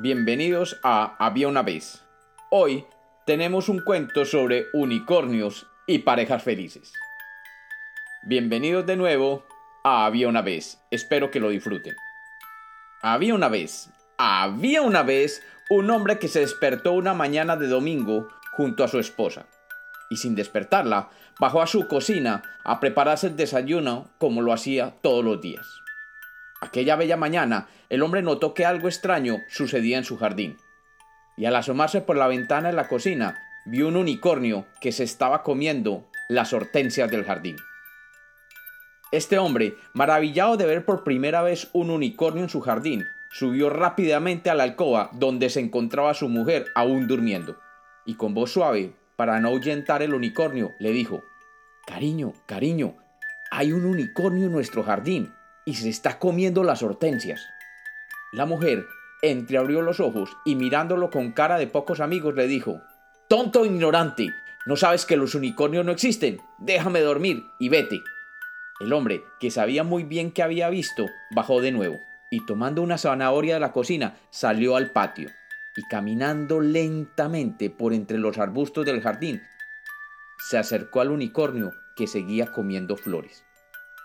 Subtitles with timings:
[0.00, 2.04] Bienvenidos a Había una vez.
[2.50, 2.84] Hoy
[3.26, 6.92] tenemos un cuento sobre unicornios y parejas felices.
[8.22, 9.44] Bienvenidos de nuevo
[9.82, 10.80] a Había una vez.
[10.92, 11.96] Espero que lo disfruten.
[13.02, 18.28] Había una vez, había una vez un hombre que se despertó una mañana de domingo
[18.52, 19.46] junto a su esposa.
[20.10, 21.10] Y sin despertarla,
[21.40, 25.66] bajó a su cocina a prepararse el desayuno como lo hacía todos los días.
[26.60, 30.56] Aquella bella mañana, el hombre notó que algo extraño sucedía en su jardín.
[31.36, 35.42] Y al asomarse por la ventana de la cocina, vio un unicornio que se estaba
[35.42, 37.56] comiendo las hortensias del jardín.
[39.12, 44.50] Este hombre, maravillado de ver por primera vez un unicornio en su jardín, subió rápidamente
[44.50, 47.58] a la alcoba donde se encontraba su mujer aún durmiendo,
[48.04, 51.22] y con voz suave, para no ahuyentar el unicornio, le dijo,
[51.86, 52.96] Cariño, cariño,
[53.50, 55.32] hay un unicornio en nuestro jardín
[55.68, 57.46] y se está comiendo las hortensias.
[58.32, 58.86] La mujer
[59.20, 62.80] entreabrió los ojos y mirándolo con cara de pocos amigos le dijo,
[63.28, 64.30] Tonto ignorante,
[64.64, 66.40] ¿no sabes que los unicornios no existen?
[66.56, 68.00] Déjame dormir y vete.
[68.80, 72.00] El hombre, que sabía muy bien que había visto, bajó de nuevo
[72.30, 75.28] y tomando una zanahoria de la cocina salió al patio
[75.76, 79.42] y caminando lentamente por entre los arbustos del jardín,
[80.48, 83.44] se acercó al unicornio que seguía comiendo flores.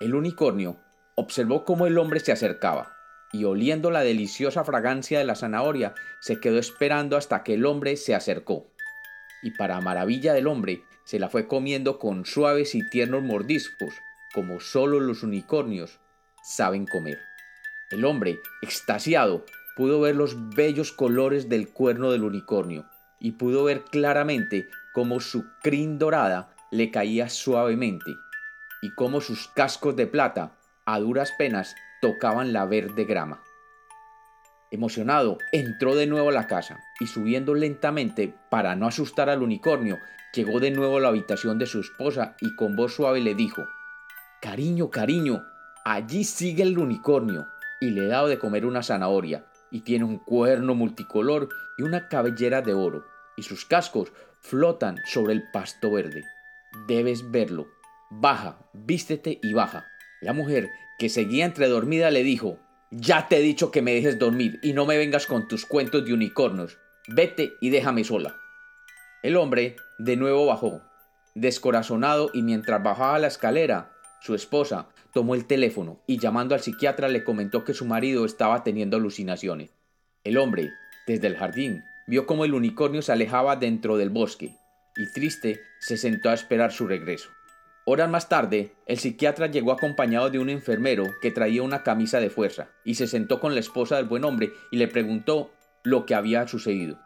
[0.00, 0.76] El unicornio
[1.18, 2.94] Observó cómo el hombre se acercaba,
[3.32, 7.96] y oliendo la deliciosa fragancia de la zanahoria, se quedó esperando hasta que el hombre
[7.96, 8.66] se acercó.
[9.42, 13.94] Y para maravilla del hombre, se la fue comiendo con suaves y tiernos mordiscos,
[14.34, 16.00] como solo los unicornios
[16.44, 17.18] saben comer.
[17.90, 22.84] El hombre, extasiado, pudo ver los bellos colores del cuerno del unicornio,
[23.18, 28.12] y pudo ver claramente cómo su crin dorada le caía suavemente,
[28.82, 30.52] y cómo sus cascos de plata
[30.86, 33.42] a duras penas tocaban la verde grama.
[34.70, 39.98] Emocionado, entró de nuevo a la casa y subiendo lentamente para no asustar al unicornio,
[40.32, 43.64] llegó de nuevo a la habitación de su esposa y con voz suave le dijo,
[44.40, 45.42] Cariño, cariño,
[45.84, 47.46] allí sigue el unicornio
[47.80, 52.08] y le he dado de comer una zanahoria y tiene un cuerno multicolor y una
[52.08, 53.04] cabellera de oro
[53.36, 56.22] y sus cascos flotan sobre el pasto verde.
[56.86, 57.66] Debes verlo.
[58.10, 59.86] Baja, vístete y baja.
[60.20, 62.58] La mujer, que seguía entre dormida, le dijo,
[62.90, 66.04] Ya te he dicho que me dejes dormir y no me vengas con tus cuentos
[66.04, 66.78] de unicornios.
[67.08, 68.34] Vete y déjame sola.
[69.22, 70.82] El hombre de nuevo bajó,
[71.34, 77.08] descorazonado, y mientras bajaba la escalera, su esposa tomó el teléfono y llamando al psiquiatra
[77.08, 79.70] le comentó que su marido estaba teniendo alucinaciones.
[80.24, 80.70] El hombre,
[81.06, 84.56] desde el jardín, vio cómo el unicornio se alejaba dentro del bosque,
[84.96, 87.30] y triste se sentó a esperar su regreso.
[87.88, 92.30] Horas más tarde, el psiquiatra llegó acompañado de un enfermero que traía una camisa de
[92.30, 95.52] fuerza y se sentó con la esposa del buen hombre y le preguntó
[95.84, 96.98] lo que había sucedido.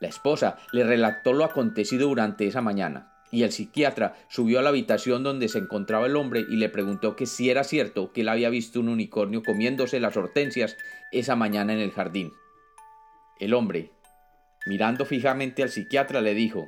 [0.00, 4.70] La esposa le relató lo acontecido durante esa mañana y el psiquiatra subió a la
[4.70, 8.28] habitación donde se encontraba el hombre y le preguntó que si era cierto que él
[8.28, 10.76] había visto un unicornio comiéndose las hortensias
[11.12, 12.32] esa mañana en el jardín.
[13.38, 13.92] El hombre,
[14.66, 16.66] mirando fijamente al psiquiatra, le dijo,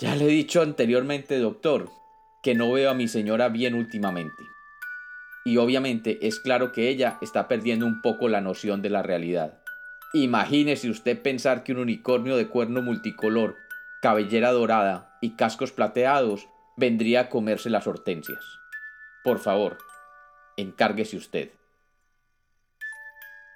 [0.00, 1.88] Ya le he dicho anteriormente, doctor,
[2.42, 4.42] que no veo a mi señora bien últimamente.
[5.44, 9.60] Y obviamente es claro que ella está perdiendo un poco la noción de la realidad.
[10.12, 13.56] Imagínese usted pensar que un unicornio de cuerno multicolor,
[14.02, 18.44] cabellera dorada y cascos plateados vendría a comerse las hortensias.
[19.24, 19.78] Por favor,
[20.56, 21.50] encárguese usted.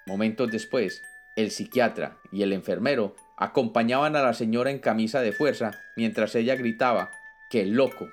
[0.05, 1.01] Momentos después,
[1.35, 6.55] el psiquiatra y el enfermero acompañaban a la señora en camisa de fuerza mientras ella
[6.55, 7.11] gritaba
[7.49, 8.09] que el loco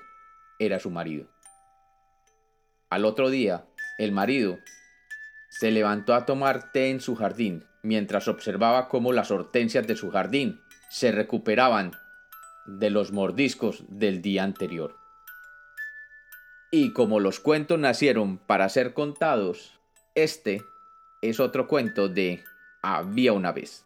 [0.59, 1.27] era su marido.
[2.89, 3.65] Al otro día,
[3.97, 4.57] el marido
[5.49, 10.11] se levantó a tomar té en su jardín, mientras observaba cómo las hortensias de su
[10.11, 11.91] jardín se recuperaban
[12.65, 14.97] de los mordiscos del día anterior.
[16.71, 19.79] Y como los cuentos nacieron para ser contados,
[20.13, 20.61] este
[21.21, 22.43] es otro cuento de
[22.81, 23.85] Había una vez.